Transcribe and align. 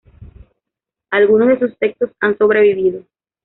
Algunos 1.11 1.47
de 1.49 1.59
sus 1.59 1.77
textos 1.77 2.09
han 2.21 2.35
sobrevivido. 2.35 3.03